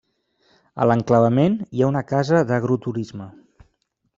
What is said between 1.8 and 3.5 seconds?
ha una casa d'agroturisme.